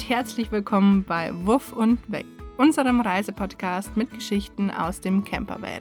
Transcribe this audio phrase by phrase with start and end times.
[0.00, 2.24] und herzlich willkommen bei Wuff und Weg,
[2.56, 5.80] unserem Reisepodcast mit Geschichten aus dem Campervan.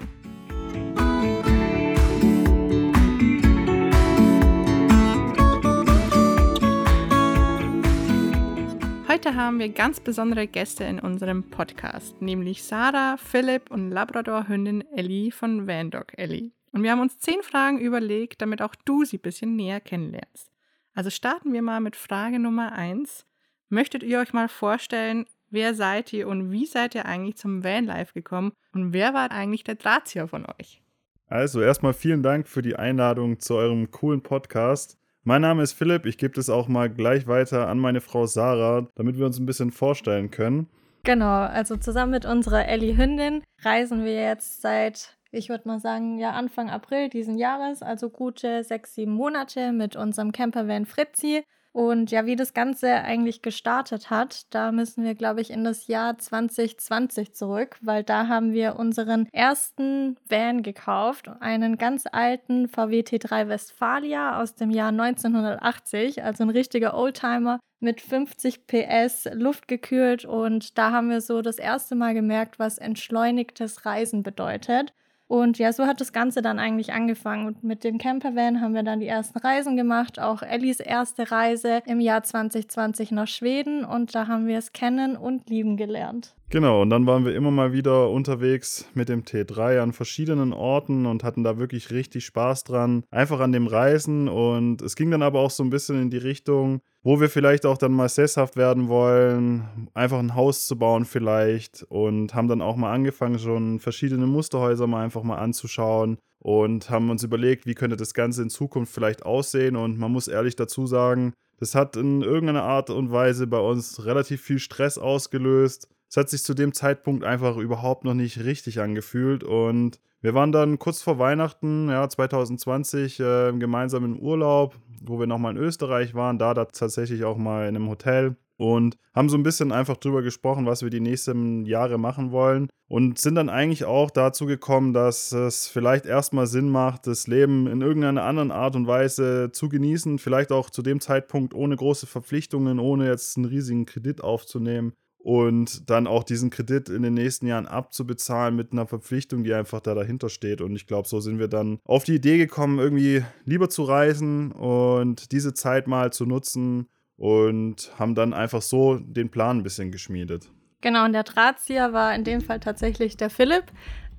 [9.08, 15.32] Heute haben wir ganz besondere Gäste in unserem Podcast, nämlich Sarah, Philipp und Labrador-Hündin Ellie
[15.32, 16.52] von Vandog Ellie.
[16.74, 20.52] Und wir haben uns zehn Fragen überlegt, damit auch du sie ein bisschen näher kennenlernst.
[20.94, 23.26] Also starten wir mal mit Frage Nummer eins.
[23.72, 28.14] Möchtet ihr euch mal vorstellen, wer seid ihr und wie seid ihr eigentlich zum Vanlife
[28.14, 30.82] gekommen und wer war eigentlich der Drahtzieher von euch?
[31.28, 34.98] Also erstmal vielen Dank für die Einladung zu eurem coolen Podcast.
[35.22, 38.88] Mein Name ist Philipp, ich gebe das auch mal gleich weiter an meine Frau Sarah,
[38.96, 40.68] damit wir uns ein bisschen vorstellen können.
[41.04, 46.18] Genau, also zusammen mit unserer Ellie Hündin reisen wir jetzt seit ich würde mal sagen,
[46.18, 51.44] ja, Anfang April diesen Jahres, also gute sechs, sieben Monate mit unserem Campervan Fritzi.
[51.72, 55.88] Und ja, wie das Ganze eigentlich gestartet hat, da müssen wir, glaube ich, in das
[55.88, 63.02] Jahr 2020 zurück, weil da haben wir unseren ersten Van gekauft, einen ganz alten VW
[63.02, 70.78] T3 Westfalia aus dem Jahr 1980, also ein richtiger Oldtimer mit 50 PS, luftgekühlt und
[70.78, 74.94] da haben wir so das erste Mal gemerkt, was entschleunigtes Reisen bedeutet.
[75.30, 77.46] Und ja, so hat das Ganze dann eigentlich angefangen.
[77.46, 80.20] Und mit dem Campervan haben wir dann die ersten Reisen gemacht.
[80.20, 83.86] Auch Ellis erste Reise im Jahr 2020 nach Schweden.
[83.86, 86.34] Und da haben wir es kennen und lieben gelernt.
[86.52, 91.06] Genau, und dann waren wir immer mal wieder unterwegs mit dem T3 an verschiedenen Orten
[91.06, 93.04] und hatten da wirklich richtig Spaß dran.
[93.12, 94.28] Einfach an dem Reisen.
[94.28, 97.68] Und es ging dann aber auch so ein bisschen in die Richtung, wo wir vielleicht
[97.68, 102.64] auch dann mal sesshaft werden wollen, einfach ein Haus zu bauen vielleicht und haben dann
[102.64, 107.76] auch mal angefangen, schon verschiedene Musterhäuser mal einfach mal anzuschauen und haben uns überlegt, wie
[107.76, 111.96] könnte das Ganze in Zukunft vielleicht aussehen und man muss ehrlich dazu sagen, das hat
[111.96, 116.56] in irgendeiner Art und Weise bei uns relativ viel Stress ausgelöst es hat sich zu
[116.56, 121.88] dem Zeitpunkt einfach überhaupt noch nicht richtig angefühlt und wir waren dann kurz vor Weihnachten,
[121.88, 127.24] ja, 2020, äh, gemeinsam im Urlaub, wo wir nochmal in Österreich waren, da, da tatsächlich
[127.24, 130.90] auch mal in einem Hotel und haben so ein bisschen einfach drüber gesprochen, was wir
[130.90, 136.06] die nächsten Jahre machen wollen und sind dann eigentlich auch dazu gekommen, dass es vielleicht
[136.06, 140.70] erstmal Sinn macht, das Leben in irgendeiner anderen Art und Weise zu genießen, vielleicht auch
[140.70, 146.24] zu dem Zeitpunkt ohne große Verpflichtungen, ohne jetzt einen riesigen Kredit aufzunehmen und dann auch
[146.24, 150.62] diesen Kredit in den nächsten Jahren abzubezahlen mit einer Verpflichtung, die einfach da dahinter steht.
[150.62, 154.52] Und ich glaube, so sind wir dann auf die Idee gekommen, irgendwie lieber zu reisen
[154.52, 156.88] und diese Zeit mal zu nutzen
[157.18, 160.50] und haben dann einfach so den Plan ein bisschen geschmiedet.
[160.82, 163.66] Genau, und der Drahtzieher war in dem Fall tatsächlich der Philipp.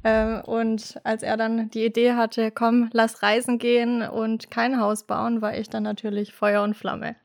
[0.04, 5.04] Ähm, und als er dann die Idee hatte, komm, lass reisen gehen und kein Haus
[5.04, 7.16] bauen, war ich dann natürlich Feuer und Flamme.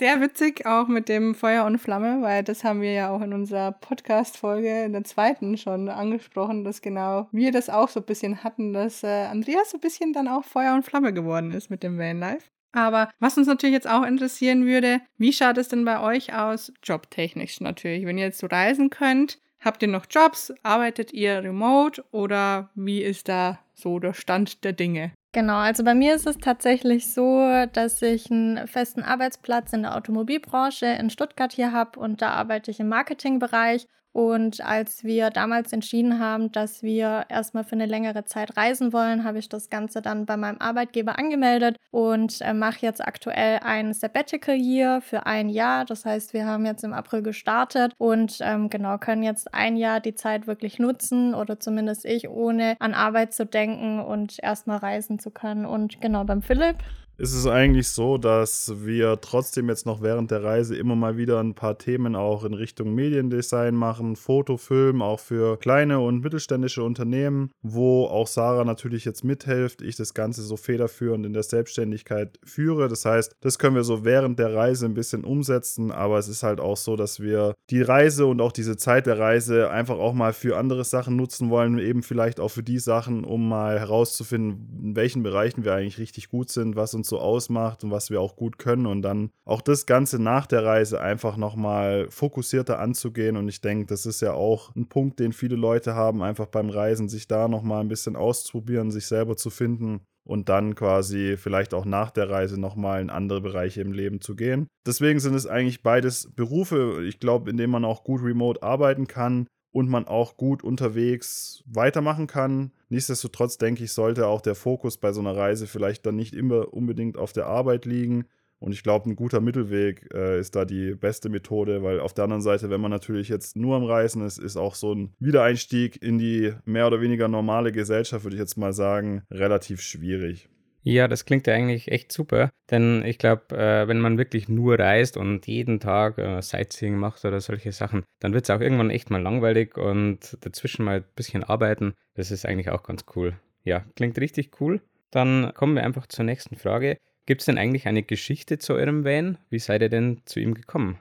[0.00, 3.34] Sehr witzig auch mit dem Feuer und Flamme, weil das haben wir ja auch in
[3.34, 8.42] unserer Podcast-Folge, in der zweiten schon angesprochen, dass genau wir das auch so ein bisschen
[8.42, 11.82] hatten, dass äh, Andreas so ein bisschen dann auch Feuer und Flamme geworden ist mit
[11.82, 12.48] dem Vanlife.
[12.72, 16.72] Aber was uns natürlich jetzt auch interessieren würde, wie schaut es denn bei euch aus,
[16.82, 18.06] jobtechnisch natürlich?
[18.06, 20.50] Wenn ihr jetzt so reisen könnt, habt ihr noch Jobs?
[20.62, 25.12] Arbeitet ihr remote oder wie ist da so der Stand der Dinge?
[25.32, 29.96] Genau, also bei mir ist es tatsächlich so, dass ich einen festen Arbeitsplatz in der
[29.96, 35.72] Automobilbranche in Stuttgart hier habe und da arbeite ich im Marketingbereich und als wir damals
[35.72, 40.02] entschieden haben, dass wir erstmal für eine längere Zeit reisen wollen, habe ich das Ganze
[40.02, 45.48] dann bei meinem Arbeitgeber angemeldet und äh, mache jetzt aktuell ein Sabbatical Year für ein
[45.48, 45.84] Jahr.
[45.84, 50.00] Das heißt, wir haben jetzt im April gestartet und ähm, genau können jetzt ein Jahr
[50.00, 55.20] die Zeit wirklich nutzen oder zumindest ich, ohne an Arbeit zu denken und erstmal reisen
[55.20, 55.64] zu können.
[55.64, 56.78] Und genau beim Philipp
[57.20, 61.38] ist es eigentlich so, dass wir trotzdem jetzt noch während der Reise immer mal wieder
[61.38, 67.50] ein paar Themen auch in Richtung Mediendesign machen, Fotofilm, auch für kleine und mittelständische Unternehmen,
[67.60, 72.88] wo auch Sarah natürlich jetzt mithilft, ich das Ganze so federführend in der Selbstständigkeit führe.
[72.88, 76.42] Das heißt, das können wir so während der Reise ein bisschen umsetzen, aber es ist
[76.42, 80.14] halt auch so, dass wir die Reise und auch diese Zeit der Reise einfach auch
[80.14, 84.80] mal für andere Sachen nutzen wollen, eben vielleicht auch für die Sachen, um mal herauszufinden,
[84.82, 88.20] in welchen Bereichen wir eigentlich richtig gut sind, was uns so ausmacht und was wir
[88.20, 93.36] auch gut können und dann auch das Ganze nach der Reise einfach nochmal fokussierter anzugehen.
[93.36, 96.70] Und ich denke, das ist ja auch ein Punkt, den viele Leute haben, einfach beim
[96.70, 101.74] Reisen, sich da nochmal ein bisschen auszuprobieren, sich selber zu finden und dann quasi vielleicht
[101.74, 104.68] auch nach der Reise nochmal in andere Bereiche im Leben zu gehen.
[104.86, 109.06] Deswegen sind es eigentlich beides Berufe, ich glaube, in denen man auch gut remote arbeiten
[109.06, 112.72] kann und man auch gut unterwegs weitermachen kann.
[112.88, 116.72] Nichtsdestotrotz denke ich, sollte auch der Fokus bei so einer Reise vielleicht dann nicht immer
[116.74, 118.24] unbedingt auf der Arbeit liegen,
[118.60, 122.24] Und ich glaube, ein guter Mittelweg äh, ist da die beste Methode, weil auf der
[122.24, 126.00] anderen Seite, wenn man natürlich jetzt nur am Reisen ist, ist auch so ein Wiedereinstieg
[126.02, 130.50] in die mehr oder weniger normale Gesellschaft, würde ich jetzt mal sagen, relativ schwierig.
[130.82, 134.78] Ja, das klingt ja eigentlich echt super, denn ich glaube, äh, wenn man wirklich nur
[134.78, 138.88] reist und jeden Tag äh, Sightseeing macht oder solche Sachen, dann wird es auch irgendwann
[138.88, 143.34] echt mal langweilig und dazwischen mal ein bisschen arbeiten, das ist eigentlich auch ganz cool.
[143.62, 144.80] Ja, klingt richtig cool.
[145.10, 146.96] Dann kommen wir einfach zur nächsten Frage.
[147.26, 149.36] Gibt es denn eigentlich eine Geschichte zu eurem Van?
[149.50, 150.98] Wie seid ihr denn zu ihm gekommen?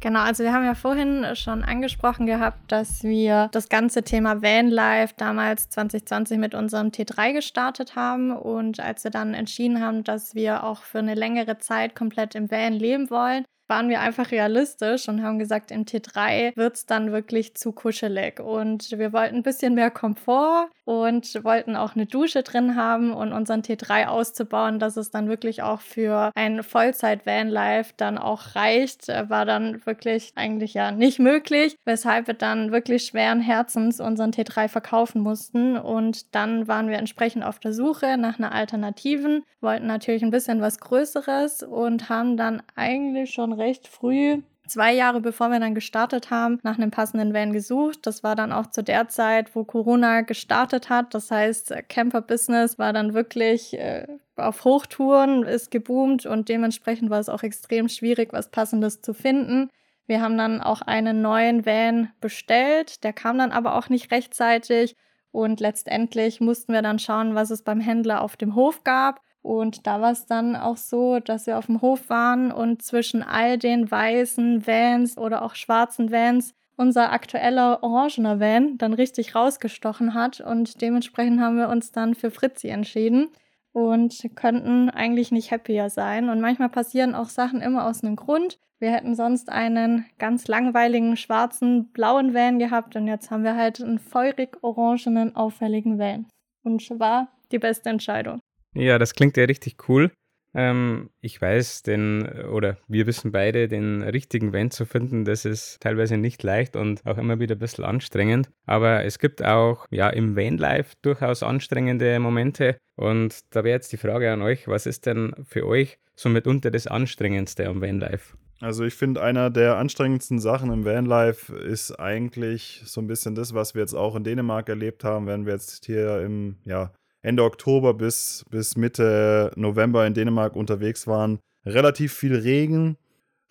[0.00, 5.14] Genau, also wir haben ja vorhin schon angesprochen gehabt, dass wir das ganze Thema Vanlife
[5.16, 8.30] damals 2020 mit unserem T3 gestartet haben.
[8.30, 12.50] Und als wir dann entschieden haben, dass wir auch für eine längere Zeit komplett im
[12.50, 17.12] Van leben wollen, waren wir einfach realistisch und haben gesagt, im T3 wird es dann
[17.12, 18.40] wirklich zu kuschelig.
[18.40, 23.32] Und wir wollten ein bisschen mehr Komfort und wollten auch eine Dusche drin haben und
[23.32, 29.28] unseren T3 auszubauen, dass es dann wirklich auch für ein Vollzeit-Vanlife dann auch reicht, äh,
[29.28, 34.68] war dann wirklich eigentlich ja nicht möglich, weshalb wir dann wirklich schweren Herzens unseren T3
[34.68, 35.76] verkaufen mussten.
[35.76, 40.60] Und dann waren wir entsprechend auf der Suche nach einer Alternativen, wollten natürlich ein bisschen
[40.60, 46.30] was Größeres und haben dann eigentlich schon recht früh zwei Jahre bevor wir dann gestartet
[46.30, 48.00] haben, nach einem passenden Van gesucht.
[48.06, 51.14] Das war dann auch zu der Zeit, wo Corona gestartet hat.
[51.14, 54.06] Das heißt, Camper Business war dann wirklich äh,
[54.36, 59.70] auf Hochtouren, ist geboomt und dementsprechend war es auch extrem schwierig, was Passendes zu finden.
[60.06, 63.02] Wir haben dann auch einen neuen Van bestellt.
[63.02, 64.94] Der kam dann aber auch nicht rechtzeitig.
[65.32, 69.20] Und letztendlich mussten wir dann schauen, was es beim Händler auf dem Hof gab.
[69.46, 73.22] Und da war es dann auch so, dass wir auf dem Hof waren und zwischen
[73.22, 80.14] all den weißen Vans oder auch schwarzen Vans unser aktueller orangener Van dann richtig rausgestochen
[80.14, 80.40] hat.
[80.40, 83.28] Und dementsprechend haben wir uns dann für Fritzi entschieden
[83.70, 86.28] und könnten eigentlich nicht happier sein.
[86.28, 88.58] Und manchmal passieren auch Sachen immer aus einem Grund.
[88.80, 93.80] Wir hätten sonst einen ganz langweiligen schwarzen, blauen Van gehabt und jetzt haben wir halt
[93.80, 96.26] einen feurig orangenen, auffälligen Van.
[96.64, 98.40] Und war die beste Entscheidung.
[98.76, 100.10] Ja, das klingt ja richtig cool.
[100.54, 105.80] Ähm, ich weiß, den, oder wir wissen beide, den richtigen Van zu finden, das ist
[105.80, 108.50] teilweise nicht leicht und auch immer wieder ein bisschen anstrengend.
[108.66, 112.78] Aber es gibt auch ja, im Vanlife durchaus anstrengende Momente.
[112.96, 116.70] Und da wäre jetzt die Frage an euch, was ist denn für euch so mitunter
[116.70, 118.36] das Anstrengendste am Vanlife?
[118.60, 123.52] Also ich finde, einer der anstrengendsten Sachen im Vanlife ist eigentlich so ein bisschen das,
[123.52, 126.92] was wir jetzt auch in Dänemark erlebt haben, wenn wir jetzt hier im, ja,
[127.26, 131.40] Ende Oktober bis, bis Mitte November in Dänemark unterwegs waren.
[131.64, 132.96] Relativ viel Regen.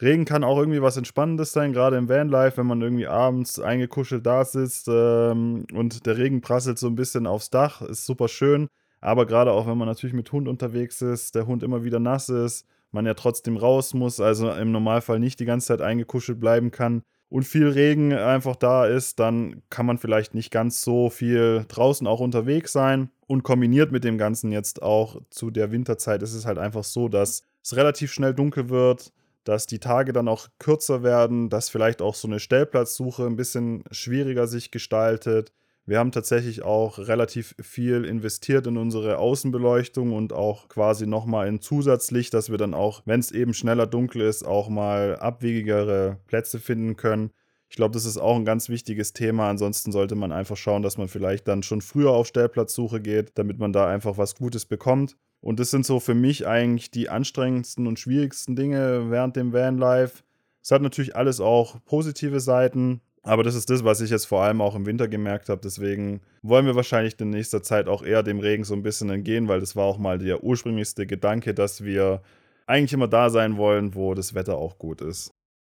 [0.01, 4.25] Regen kann auch irgendwie was Entspannendes sein, gerade im Vanlife, wenn man irgendwie abends eingekuschelt
[4.25, 8.69] da sitzt ähm, und der Regen prasselt so ein bisschen aufs Dach, ist super schön.
[9.01, 12.29] Aber gerade auch, wenn man natürlich mit Hund unterwegs ist, der Hund immer wieder nass
[12.29, 16.71] ist, man ja trotzdem raus muss, also im Normalfall nicht die ganze Zeit eingekuschelt bleiben
[16.71, 21.65] kann und viel Regen einfach da ist, dann kann man vielleicht nicht ganz so viel
[21.67, 23.09] draußen auch unterwegs sein.
[23.27, 27.09] Und kombiniert mit dem Ganzen jetzt auch zu der Winterzeit ist es halt einfach so,
[27.09, 29.11] dass es relativ schnell dunkel wird,
[29.43, 33.83] dass die Tage dann auch kürzer werden, dass vielleicht auch so eine Stellplatzsuche ein bisschen
[33.89, 35.51] schwieriger sich gestaltet.
[35.87, 41.61] Wir haben tatsächlich auch relativ viel investiert in unsere Außenbeleuchtung und auch quasi nochmal in
[41.61, 46.59] Zusatzlicht, dass wir dann auch, wenn es eben schneller dunkel ist, auch mal abwegigere Plätze
[46.59, 47.29] finden können.
[47.69, 49.49] Ich glaube, das ist auch ein ganz wichtiges Thema.
[49.49, 53.59] Ansonsten sollte man einfach schauen, dass man vielleicht dann schon früher auf Stellplatzsuche geht, damit
[53.59, 55.17] man da einfach was Gutes bekommt.
[55.39, 60.23] Und das sind so für mich eigentlich die anstrengendsten und schwierigsten Dinge während dem Vanlife.
[60.63, 64.43] Es hat natürlich alles auch positive Seiten, aber das ist das, was ich jetzt vor
[64.43, 65.61] allem auch im Winter gemerkt habe.
[65.63, 69.47] Deswegen wollen wir wahrscheinlich in nächster Zeit auch eher dem Regen so ein bisschen entgehen,
[69.47, 72.21] weil das war auch mal der ursprünglichste Gedanke, dass wir
[72.67, 75.31] eigentlich immer da sein wollen, wo das Wetter auch gut ist.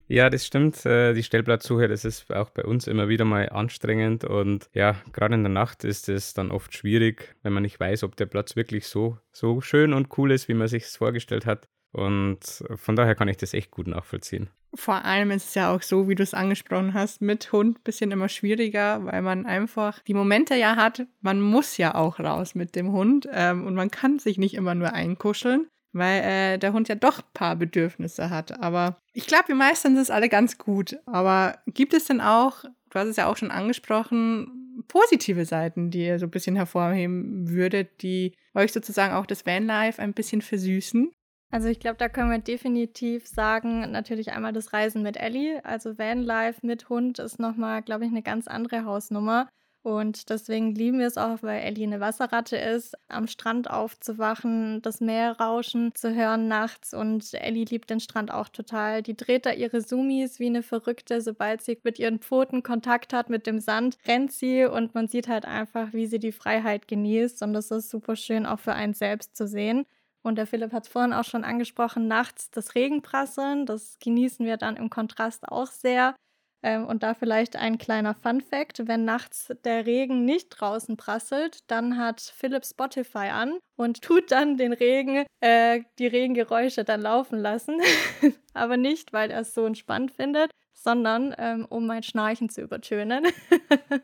[0.07, 0.85] Ja, das stimmt.
[0.85, 4.23] Äh, die Stellplatzsuche, das ist auch bei uns immer wieder mal anstrengend.
[4.23, 8.03] Und ja, gerade in der Nacht ist es dann oft schwierig, wenn man nicht weiß,
[8.03, 11.45] ob der Platz wirklich so, so schön und cool ist, wie man sich es vorgestellt
[11.45, 11.67] hat.
[11.91, 14.49] Und von daher kann ich das echt gut nachvollziehen.
[14.73, 17.83] Vor allem ist es ja auch so, wie du es angesprochen hast, mit Hund ein
[17.83, 22.53] bisschen immer schwieriger, weil man einfach die Momente ja hat, man muss ja auch raus
[22.53, 26.73] mit dem Hund ähm, und man kann sich nicht immer nur einkuscheln weil äh, der
[26.73, 28.61] Hund ja doch ein paar Bedürfnisse hat.
[28.61, 30.97] Aber ich glaube, wir meistern das alle ganz gut.
[31.05, 36.05] Aber gibt es denn auch, du hast es ja auch schon angesprochen, positive Seiten, die
[36.05, 41.11] ihr so ein bisschen hervorheben würdet, die euch sozusagen auch das Vanlife ein bisschen versüßen?
[41.51, 45.63] Also ich glaube, da können wir definitiv sagen, natürlich einmal das Reisen mit Ellie.
[45.65, 49.49] Also Vanlife mit Hund ist nochmal, glaube ich, eine ganz andere Hausnummer.
[49.81, 54.99] Und deswegen lieben wir es auch, weil Ellie eine Wasserratte ist, am Strand aufzuwachen, das
[54.99, 56.93] Meerrauschen zu hören nachts.
[56.93, 59.01] Und Ellie liebt den Strand auch total.
[59.01, 61.21] Die dreht da ihre Zoomies wie eine Verrückte.
[61.21, 65.27] Sobald sie mit ihren Pfoten Kontakt hat mit dem Sand, rennt sie und man sieht
[65.29, 67.41] halt einfach, wie sie die Freiheit genießt.
[67.41, 69.85] Und das ist super schön auch für einen selbst zu sehen.
[70.21, 74.57] Und der Philipp hat es vorhin auch schon angesprochen, nachts das Regenprasseln, das genießen wir
[74.57, 76.15] dann im Kontrast auch sehr.
[76.61, 81.59] Ähm, und da vielleicht ein kleiner Fun fact: Wenn nachts der Regen nicht draußen prasselt,
[81.67, 87.39] dann hat Philipp Spotify an und tut dann den Regen, äh, die Regengeräusche dann laufen
[87.39, 87.79] lassen.
[88.53, 93.25] Aber nicht, weil er es so entspannt findet, sondern ähm, um mein Schnarchen zu übertönen.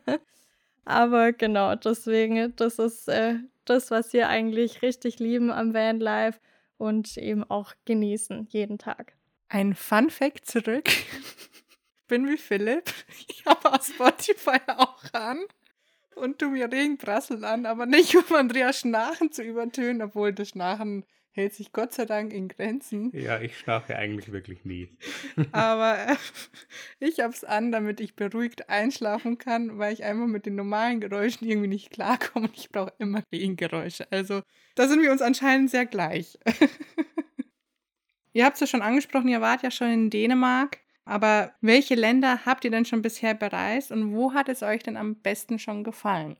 [0.86, 6.40] Aber genau, deswegen, das ist äh, das, was wir eigentlich richtig lieben am Vanlife
[6.78, 9.14] und eben auch genießen jeden Tag.
[9.48, 10.88] Ein Fun Fact zurück
[12.08, 12.92] bin wie Philipp.
[13.28, 15.40] Ich habe Spotify auch an
[16.14, 21.04] und tu mir Regenprassel an, aber nicht, um Andreas Schnarchen zu übertönen, obwohl das Schnarchen
[21.36, 23.10] hält sich Gott sei Dank in Grenzen.
[23.14, 24.88] Ja, ich schnarche eigentlich wirklich nie.
[25.52, 26.16] aber äh,
[26.98, 30.98] ich habe es an, damit ich beruhigt einschlafen kann, weil ich einfach mit den normalen
[31.00, 34.10] Geräuschen irgendwie nicht klarkomme und ich brauche immer Regengeräusche.
[34.10, 34.40] Also
[34.74, 36.38] da sind wir uns anscheinend sehr gleich.
[38.32, 40.78] ihr habt es ja schon angesprochen, ihr wart ja schon in Dänemark.
[41.04, 44.96] Aber welche Länder habt ihr denn schon bisher bereist und wo hat es euch denn
[44.96, 46.36] am besten schon gefallen?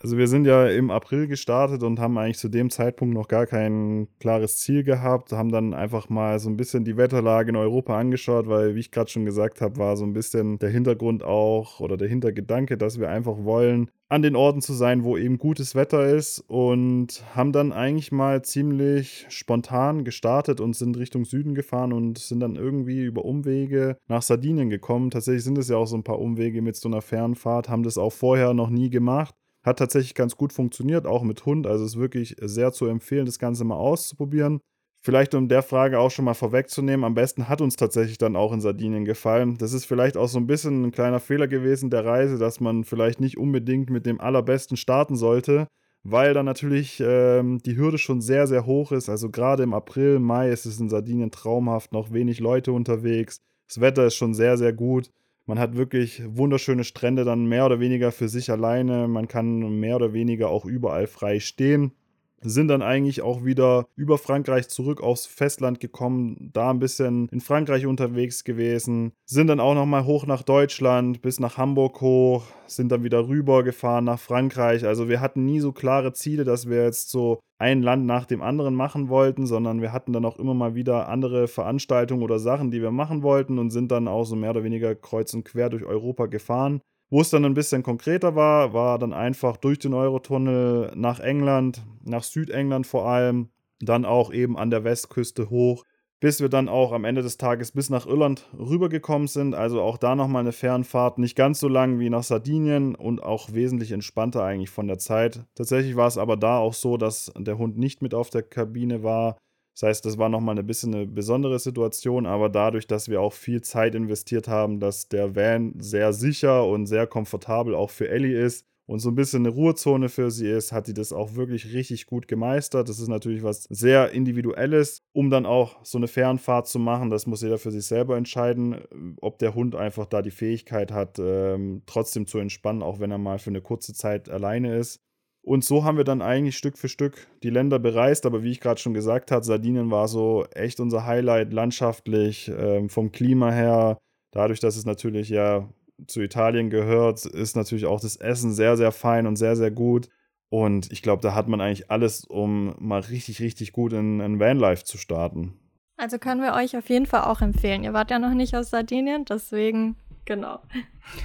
[0.00, 3.46] Also wir sind ja im April gestartet und haben eigentlich zu dem Zeitpunkt noch gar
[3.46, 7.98] kein klares Ziel gehabt, haben dann einfach mal so ein bisschen die Wetterlage in Europa
[7.98, 11.80] angeschaut, weil, wie ich gerade schon gesagt habe, war so ein bisschen der Hintergrund auch
[11.80, 15.74] oder der Hintergedanke, dass wir einfach wollen, an den Orten zu sein, wo eben gutes
[15.74, 21.92] Wetter ist und haben dann eigentlich mal ziemlich spontan gestartet und sind Richtung Süden gefahren
[21.92, 25.10] und sind dann irgendwie über Umwege nach Sardinien gekommen.
[25.10, 27.98] Tatsächlich sind es ja auch so ein paar Umwege mit so einer Fernfahrt, haben das
[27.98, 29.34] auch vorher noch nie gemacht
[29.68, 31.66] hat tatsächlich ganz gut funktioniert, auch mit Hund.
[31.66, 34.60] Also ist wirklich sehr zu empfehlen, das Ganze mal auszuprobieren.
[35.00, 38.52] Vielleicht um der Frage auch schon mal vorwegzunehmen, am besten hat uns tatsächlich dann auch
[38.52, 39.56] in Sardinien gefallen.
[39.56, 42.82] Das ist vielleicht auch so ein bisschen ein kleiner Fehler gewesen der Reise, dass man
[42.84, 45.68] vielleicht nicht unbedingt mit dem allerbesten starten sollte,
[46.02, 49.08] weil dann natürlich ähm, die Hürde schon sehr, sehr hoch ist.
[49.08, 53.38] Also gerade im April, Mai ist es in Sardinien traumhaft, noch wenig Leute unterwegs.
[53.68, 55.10] Das Wetter ist schon sehr, sehr gut.
[55.48, 59.08] Man hat wirklich wunderschöne Strände dann mehr oder weniger für sich alleine.
[59.08, 61.92] Man kann mehr oder weniger auch überall frei stehen
[62.40, 67.40] sind dann eigentlich auch wieder über Frankreich zurück aufs Festland gekommen, da ein bisschen in
[67.40, 72.92] Frankreich unterwegs gewesen, sind dann auch nochmal hoch nach Deutschland, bis nach Hamburg hoch, sind
[72.92, 74.84] dann wieder rüber gefahren nach Frankreich.
[74.84, 78.40] Also wir hatten nie so klare Ziele, dass wir jetzt so ein Land nach dem
[78.40, 82.70] anderen machen wollten, sondern wir hatten dann auch immer mal wieder andere Veranstaltungen oder Sachen,
[82.70, 85.68] die wir machen wollten und sind dann auch so mehr oder weniger kreuz und quer
[85.68, 86.80] durch Europa gefahren.
[87.10, 91.82] Wo es dann ein bisschen konkreter war, war dann einfach durch den Eurotunnel nach England,
[92.04, 93.48] nach Südengland vor allem,
[93.80, 95.84] dann auch eben an der Westküste hoch,
[96.20, 99.54] bis wir dann auch am Ende des Tages bis nach Irland rübergekommen sind.
[99.54, 103.54] Also auch da nochmal eine Fernfahrt, nicht ganz so lang wie nach Sardinien und auch
[103.54, 105.46] wesentlich entspannter eigentlich von der Zeit.
[105.54, 109.02] Tatsächlich war es aber da auch so, dass der Hund nicht mit auf der Kabine
[109.02, 109.38] war.
[109.78, 113.32] Das heißt, das war nochmal ein bisschen eine besondere Situation, aber dadurch, dass wir auch
[113.32, 118.36] viel Zeit investiert haben, dass der Van sehr sicher und sehr komfortabel auch für Ellie
[118.36, 121.74] ist und so ein bisschen eine Ruhezone für sie ist, hat sie das auch wirklich
[121.74, 122.88] richtig gut gemeistert.
[122.88, 127.08] Das ist natürlich was sehr Individuelles, um dann auch so eine Fernfahrt zu machen.
[127.08, 128.78] Das muss jeder für sich selber entscheiden,
[129.20, 133.18] ob der Hund einfach da die Fähigkeit hat, ähm, trotzdem zu entspannen, auch wenn er
[133.18, 135.04] mal für eine kurze Zeit alleine ist.
[135.48, 138.26] Und so haben wir dann eigentlich Stück für Stück die Länder bereist.
[138.26, 142.90] Aber wie ich gerade schon gesagt habe, Sardinien war so echt unser Highlight landschaftlich, ähm,
[142.90, 143.96] vom Klima her.
[144.30, 145.66] Dadurch, dass es natürlich ja
[146.06, 150.10] zu Italien gehört, ist natürlich auch das Essen sehr, sehr fein und sehr, sehr gut.
[150.50, 154.38] Und ich glaube, da hat man eigentlich alles, um mal richtig, richtig gut in, in
[154.38, 155.54] Vanlife zu starten.
[155.96, 157.84] Also können wir euch auf jeden Fall auch empfehlen.
[157.84, 160.60] Ihr wart ja noch nicht aus Sardinien, deswegen genau.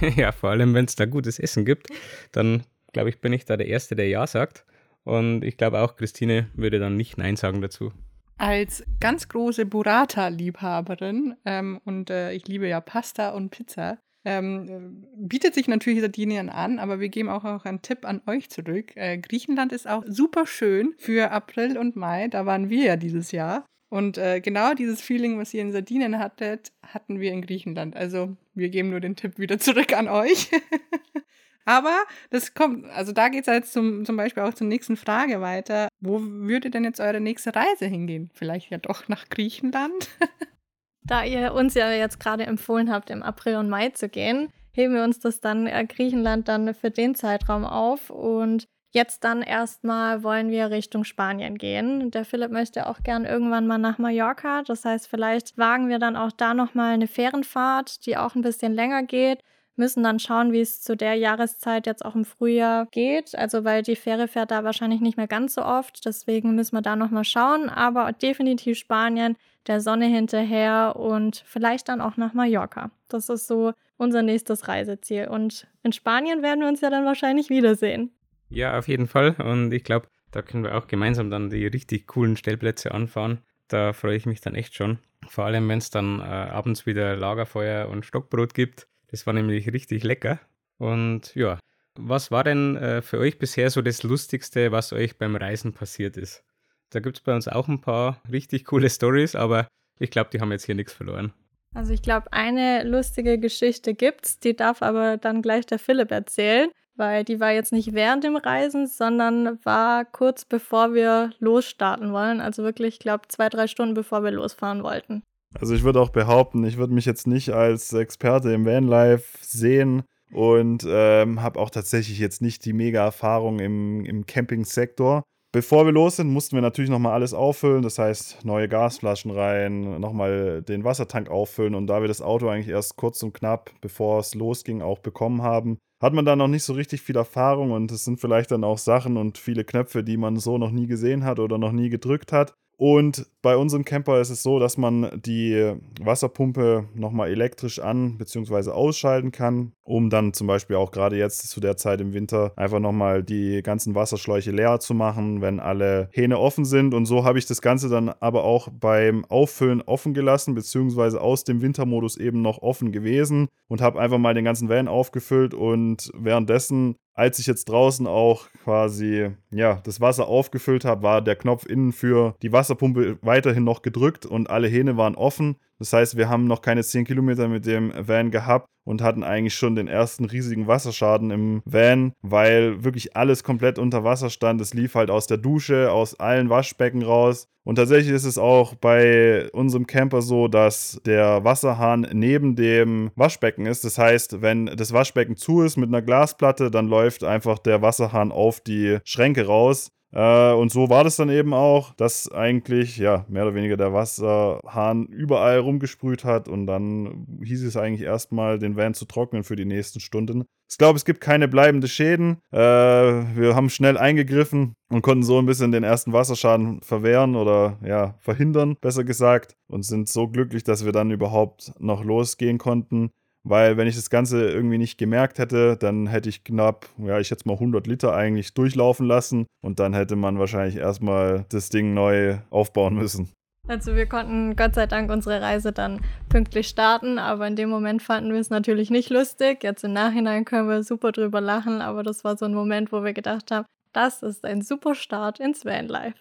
[0.16, 1.88] ja, vor allem, wenn es da gutes Essen gibt,
[2.32, 2.62] dann
[2.94, 4.64] glaube ich, bin ich da der Erste, der Ja sagt.
[5.04, 7.92] Und ich glaube auch, Christine würde dann nicht Nein sagen dazu.
[8.38, 15.54] Als ganz große Burrata-Liebhaberin ähm, und äh, ich liebe ja Pasta und Pizza, ähm, bietet
[15.54, 18.96] sich natürlich Sardinien an, aber wir geben auch, auch einen Tipp an euch zurück.
[18.96, 22.28] Äh, Griechenland ist auch super schön für April und Mai.
[22.28, 23.66] Da waren wir ja dieses Jahr.
[23.90, 27.94] Und äh, genau dieses Feeling, was ihr in Sardinien hattet, hatten wir in Griechenland.
[27.94, 30.50] Also wir geben nur den Tipp wieder zurück an euch.
[31.64, 31.96] Aber
[32.30, 35.88] das kommt, also da geht es jetzt zum, zum Beispiel auch zur nächsten Frage weiter.
[36.00, 38.30] Wo würde denn jetzt eure nächste Reise hingehen?
[38.34, 40.08] Vielleicht ja doch nach Griechenland?
[41.04, 44.94] da ihr uns ja jetzt gerade empfohlen habt, im April und Mai zu gehen, heben
[44.94, 50.22] wir uns das dann äh, Griechenland dann für den Zeitraum auf und Jetzt dann erstmal
[50.22, 52.12] wollen wir Richtung Spanien gehen.
[52.12, 54.62] Der Philipp möchte auch gern irgendwann mal nach Mallorca.
[54.62, 58.72] Das heißt, vielleicht wagen wir dann auch da nochmal eine Fährenfahrt, die auch ein bisschen
[58.72, 59.40] länger geht.
[59.76, 63.36] Müssen dann schauen, wie es zu der Jahreszeit jetzt auch im Frühjahr geht.
[63.36, 66.04] Also, weil die Fähre fährt da wahrscheinlich nicht mehr ganz so oft.
[66.04, 67.68] Deswegen müssen wir da nochmal schauen.
[67.68, 72.90] Aber definitiv Spanien, der Sonne hinterher und vielleicht dann auch nach Mallorca.
[73.08, 75.28] Das ist so unser nächstes Reiseziel.
[75.28, 78.10] Und in Spanien werden wir uns ja dann wahrscheinlich wiedersehen.
[78.48, 79.32] Ja, auf jeden Fall.
[79.32, 83.40] Und ich glaube, da können wir auch gemeinsam dann die richtig coolen Stellplätze anfahren.
[83.68, 84.98] Da freue ich mich dann echt schon.
[85.28, 88.86] Vor allem, wenn es dann äh, abends wieder Lagerfeuer und Stockbrot gibt.
[89.14, 90.40] Das war nämlich richtig lecker.
[90.76, 91.60] Und ja,
[91.94, 96.16] was war denn äh, für euch bisher so das Lustigste, was euch beim Reisen passiert
[96.16, 96.42] ist?
[96.90, 99.68] Da gibt es bei uns auch ein paar richtig coole Stories, aber
[100.00, 101.32] ich glaube, die haben jetzt hier nichts verloren.
[101.74, 106.70] Also ich glaube, eine lustige Geschichte gibt's, die darf aber dann gleich der Philipp erzählen
[106.96, 112.40] weil die war jetzt nicht während dem Reisen, sondern war kurz bevor wir losstarten wollen.
[112.40, 115.22] Also wirklich, ich glaube, zwei, drei Stunden bevor wir losfahren wollten.
[115.60, 120.02] Also ich würde auch behaupten, ich würde mich jetzt nicht als Experte im Vanlife sehen
[120.32, 125.22] und ähm, habe auch tatsächlich jetzt nicht die mega Erfahrung im, im Camping-Sektor.
[125.52, 127.82] Bevor wir los sind, mussten wir natürlich nochmal alles auffüllen.
[127.82, 131.76] Das heißt, neue Gasflaschen rein, nochmal den Wassertank auffüllen.
[131.76, 135.42] Und da wir das Auto eigentlich erst kurz und knapp, bevor es losging, auch bekommen
[135.42, 138.64] haben, hat man da noch nicht so richtig viel Erfahrung und es sind vielleicht dann
[138.64, 141.88] auch Sachen und viele Knöpfe, die man so noch nie gesehen hat oder noch nie
[141.88, 142.52] gedrückt hat.
[142.76, 148.70] Und bei unserem Camper ist es so, dass man die Wasserpumpe nochmal elektrisch an- bzw.
[148.70, 152.80] ausschalten kann, um dann zum Beispiel auch gerade jetzt zu der Zeit im Winter einfach
[152.80, 156.94] nochmal die ganzen Wasserschläuche leer zu machen, wenn alle Hähne offen sind.
[156.94, 161.44] Und so habe ich das Ganze dann aber auch beim Auffüllen offen gelassen, beziehungsweise aus
[161.44, 166.10] dem Wintermodus eben noch offen gewesen und habe einfach mal den ganzen Van aufgefüllt und
[166.14, 171.64] währenddessen als ich jetzt draußen auch quasi ja, das Wasser aufgefüllt habe, war der Knopf
[171.64, 175.56] innen für die Wasserpumpe weiterhin noch gedrückt und alle Hähne waren offen.
[175.78, 179.54] Das heißt, wir haben noch keine 10 Kilometer mit dem Van gehabt und hatten eigentlich
[179.54, 184.60] schon den ersten riesigen Wasserschaden im Van, weil wirklich alles komplett unter Wasser stand.
[184.60, 187.46] Es lief halt aus der Dusche, aus allen Waschbecken raus.
[187.66, 193.64] Und tatsächlich ist es auch bei unserem Camper so, dass der Wasserhahn neben dem Waschbecken
[193.64, 193.84] ist.
[193.86, 198.32] Das heißt, wenn das Waschbecken zu ist mit einer Glasplatte, dann läuft einfach der Wasserhahn
[198.32, 199.90] auf die Schränke raus.
[200.14, 203.92] Äh, und so war das dann eben auch, dass eigentlich ja mehr oder weniger der
[203.92, 209.56] Wasserhahn überall rumgesprüht hat und dann hieß es eigentlich erstmal, den Van zu trocknen für
[209.56, 210.44] die nächsten Stunden.
[210.70, 212.38] Ich glaube, es gibt keine bleibenden Schäden.
[212.52, 217.78] Äh, wir haben schnell eingegriffen und konnten so ein bisschen den ersten Wasserschaden verwehren oder
[217.84, 219.56] ja, verhindern, besser gesagt.
[219.66, 223.10] Und sind so glücklich, dass wir dann überhaupt noch losgehen konnten.
[223.46, 227.28] Weil wenn ich das Ganze irgendwie nicht gemerkt hätte, dann hätte ich knapp, ja, ich
[227.28, 231.92] jetzt mal 100 Liter eigentlich durchlaufen lassen und dann hätte man wahrscheinlich erstmal das Ding
[231.92, 233.30] neu aufbauen müssen.
[233.66, 238.02] Also wir konnten Gott sei Dank unsere Reise dann pünktlich starten, aber in dem Moment
[238.02, 239.62] fanden wir es natürlich nicht lustig.
[239.62, 243.04] Jetzt im Nachhinein können wir super drüber lachen, aber das war so ein Moment, wo
[243.04, 246.14] wir gedacht haben, das ist ein super Start ins Vanlife.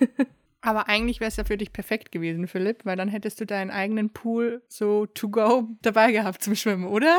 [0.62, 3.70] Aber eigentlich wäre es ja für dich perfekt gewesen, Philipp, weil dann hättest du deinen
[3.70, 7.18] eigenen Pool so to go dabei gehabt zum Schwimmen, oder?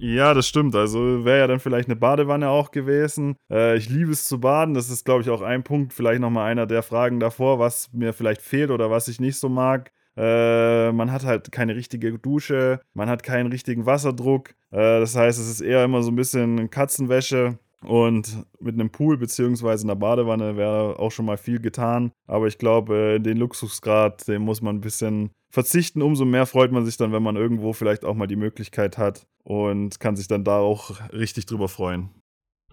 [0.00, 0.76] Ja, das stimmt.
[0.76, 3.36] Also wäre ja dann vielleicht eine Badewanne auch gewesen.
[3.50, 4.74] Äh, ich liebe es zu baden.
[4.74, 8.12] Das ist, glaube ich, auch ein Punkt, vielleicht nochmal einer der Fragen davor, was mir
[8.12, 9.90] vielleicht fehlt oder was ich nicht so mag.
[10.16, 14.50] Äh, man hat halt keine richtige Dusche, man hat keinen richtigen Wasserdruck.
[14.70, 17.58] Äh, das heißt, es ist eher immer so ein bisschen Katzenwäsche.
[17.84, 19.82] Und mit einem Pool bzw.
[19.82, 22.12] einer Badewanne wäre auch schon mal viel getan.
[22.26, 26.02] Aber ich glaube, äh, den Luxusgrad, den muss man ein bisschen verzichten.
[26.02, 29.26] Umso mehr freut man sich dann, wenn man irgendwo vielleicht auch mal die Möglichkeit hat
[29.44, 32.10] und kann sich dann da auch richtig drüber freuen.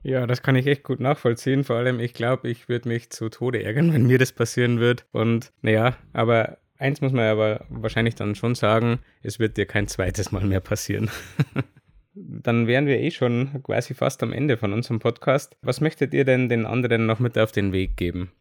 [0.03, 1.63] Ja, das kann ich echt gut nachvollziehen.
[1.63, 5.05] Vor allem, ich glaube, ich würde mich zu Tode ärgern, wenn mir das passieren wird.
[5.11, 9.87] Und naja, aber eins muss man aber wahrscheinlich dann schon sagen, es wird dir kein
[9.87, 11.09] zweites Mal mehr passieren.
[12.15, 15.58] Dann wären wir eh schon quasi fast am Ende von unserem Podcast.
[15.62, 18.32] Was möchtet ihr denn den anderen noch mit auf den Weg geben?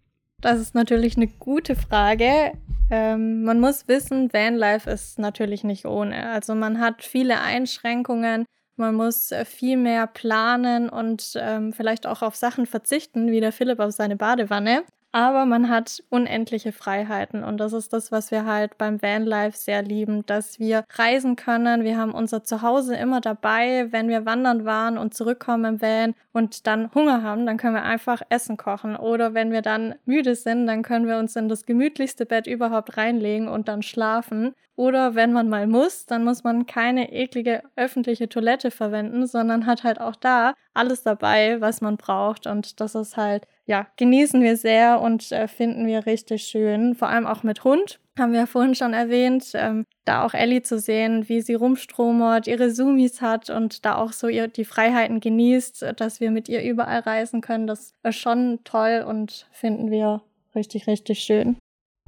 [0.40, 2.52] Das ist natürlich eine gute Frage.
[2.90, 6.30] Ähm, man muss wissen, Vanlife ist natürlich nicht ohne.
[6.30, 8.44] Also man hat viele Einschränkungen,
[8.76, 13.52] man muss äh, viel mehr planen und ähm, vielleicht auch auf Sachen verzichten, wie der
[13.52, 18.44] Philipp auf seine Badewanne aber man hat unendliche Freiheiten und das ist das, was wir
[18.46, 21.84] halt beim Vanlife sehr lieben, dass wir reisen können.
[21.84, 26.66] Wir haben unser Zuhause immer dabei, wenn wir wandern waren und zurückkommen im Van und
[26.66, 30.66] dann Hunger haben, dann können wir einfach Essen kochen oder wenn wir dann müde sind,
[30.66, 35.32] dann können wir uns in das gemütlichste Bett überhaupt reinlegen und dann schlafen Oder wenn
[35.32, 40.16] man mal muss, dann muss man keine eklige öffentliche Toilette verwenden, sondern hat halt auch
[40.16, 42.46] da alles dabei, was man braucht.
[42.48, 46.94] Und das ist halt, ja, genießen wir sehr und äh, finden wir richtig schön.
[46.94, 49.52] Vor allem auch mit Hund, haben wir vorhin schon erwähnt.
[49.54, 54.12] Ähm, da auch Ellie zu sehen, wie sie rumstromert, ihre Sumis hat und da auch
[54.12, 57.66] so ihr die Freiheiten genießt, dass wir mit ihr überall reisen können.
[57.66, 60.22] Das ist schon toll und finden wir
[60.54, 61.56] richtig, richtig schön.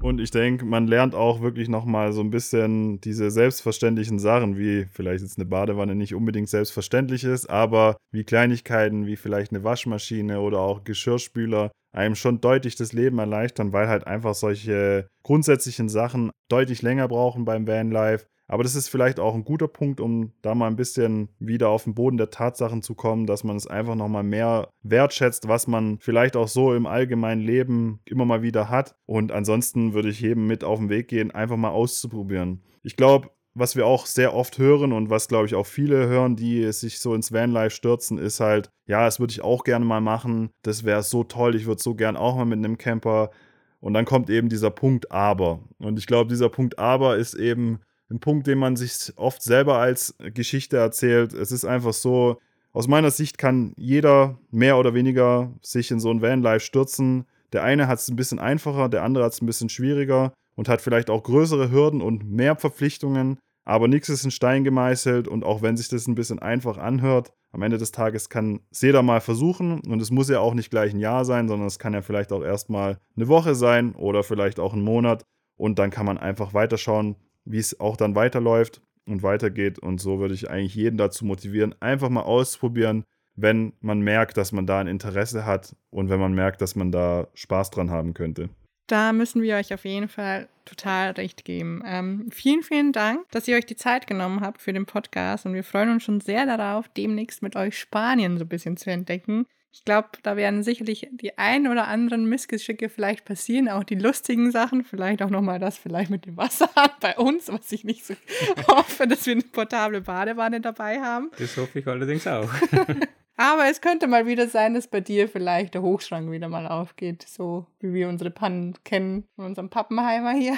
[0.01, 4.85] Und ich denke, man lernt auch wirklich nochmal so ein bisschen diese selbstverständlichen Sachen, wie
[4.85, 10.39] vielleicht jetzt eine Badewanne nicht unbedingt selbstverständlich ist, aber wie Kleinigkeiten wie vielleicht eine Waschmaschine
[10.39, 16.29] oder auch Geschirrspüler einem schon deutlich das Leben erleichtern, weil halt einfach solche grundsätzlichen Sachen
[16.47, 20.55] deutlich länger brauchen beim Vanlife aber das ist vielleicht auch ein guter Punkt, um da
[20.55, 23.95] mal ein bisschen wieder auf den Boden der Tatsachen zu kommen, dass man es einfach
[23.95, 28.95] nochmal mehr wertschätzt, was man vielleicht auch so im allgemeinen Leben immer mal wieder hat.
[29.05, 32.63] Und ansonsten würde ich jedem mit auf den Weg gehen, einfach mal auszuprobieren.
[32.83, 36.35] Ich glaube, was wir auch sehr oft hören und was, glaube ich, auch viele hören,
[36.35, 39.99] die sich so ins Vanlife stürzen, ist halt, ja, das würde ich auch gerne mal
[39.99, 40.51] machen.
[40.61, 41.55] Das wäre so toll.
[41.55, 43.31] Ich würde so gern auch mal mit einem Camper.
[43.79, 45.59] Und dann kommt eben dieser Punkt Aber.
[45.79, 49.77] Und ich glaube, dieser Punkt Aber ist eben ein Punkt, den man sich oft selber
[49.77, 51.33] als Geschichte erzählt.
[51.33, 52.37] Es ist einfach so,
[52.73, 57.25] aus meiner Sicht kann jeder mehr oder weniger sich in so ein Vanlife stürzen.
[57.53, 60.69] Der eine hat es ein bisschen einfacher, der andere hat es ein bisschen schwieriger und
[60.69, 63.39] hat vielleicht auch größere Hürden und mehr Verpflichtungen.
[63.65, 67.33] Aber nichts ist in Stein gemeißelt und auch wenn sich das ein bisschen einfach anhört,
[67.51, 70.69] am Ende des Tages kann es jeder mal versuchen und es muss ja auch nicht
[70.69, 74.23] gleich ein Jahr sein, sondern es kann ja vielleicht auch erstmal eine Woche sein oder
[74.23, 75.23] vielleicht auch ein Monat
[75.57, 77.15] und dann kann man einfach weiterschauen,
[77.47, 79.79] wie es auch dann weiterläuft und weitergeht.
[79.79, 83.03] Und so würde ich eigentlich jeden dazu motivieren, einfach mal auszuprobieren,
[83.35, 86.91] wenn man merkt, dass man da ein Interesse hat und wenn man merkt, dass man
[86.91, 88.49] da Spaß dran haben könnte.
[88.87, 91.83] Da müssen wir euch auf jeden Fall total recht geben.
[91.85, 95.53] Ähm, vielen, vielen Dank, dass ihr euch die Zeit genommen habt für den Podcast und
[95.53, 99.45] wir freuen uns schon sehr darauf, demnächst mit euch Spanien so ein bisschen zu entdecken.
[99.71, 104.51] Ich glaube, da werden sicherlich die ein oder anderen Missgeschicke vielleicht passieren, auch die lustigen
[104.51, 108.15] Sachen, vielleicht auch nochmal das vielleicht mit dem Wasserhahn bei uns, was ich nicht so
[108.67, 111.29] hoffe, dass wir eine portable Badewanne dabei haben.
[111.37, 112.49] Das hoffe ich allerdings auch.
[113.39, 117.21] Aber es könnte mal wieder sein, dass bei dir vielleicht der Hochschrank wieder mal aufgeht,
[117.27, 120.57] so wie wir unsere Pannen kennen von unserem Pappenheimer hier.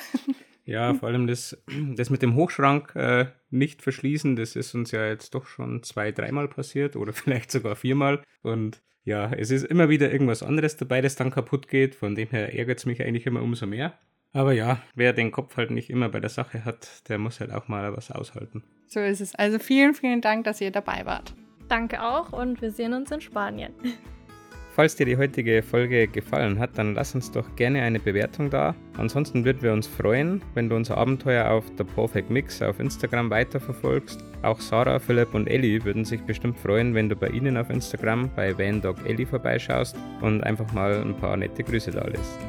[0.64, 1.62] Ja, vor allem das,
[1.96, 6.12] das mit dem Hochschrank äh, nicht verschließen, das ist uns ja jetzt doch schon zwei,
[6.12, 8.24] dreimal passiert oder vielleicht sogar viermal.
[8.44, 11.96] Und ja, es ist immer wieder irgendwas anderes dabei, das dann kaputt geht.
[11.96, 13.98] Von dem her ärgert es mich eigentlich immer umso mehr.
[14.32, 17.52] Aber ja, wer den Kopf halt nicht immer bei der Sache hat, der muss halt
[17.52, 18.64] auch mal was aushalten.
[18.86, 19.34] So ist es.
[19.34, 21.34] Also vielen, vielen Dank, dass ihr dabei wart.
[21.68, 23.74] Danke auch und wir sehen uns in Spanien.
[24.80, 28.74] Falls dir die heutige Folge gefallen hat, dann lass uns doch gerne eine Bewertung da.
[28.96, 33.30] Ansonsten würden wir uns freuen, wenn du unser Abenteuer auf der Perfect Mix auf Instagram
[33.30, 34.24] weiterverfolgst.
[34.42, 38.30] Auch Sarah, Philipp und Ellie würden sich bestimmt freuen, wenn du bei ihnen auf Instagram
[38.38, 42.40] bei Vandog Ellie vorbeischaust und einfach mal ein paar nette Grüße da lässt.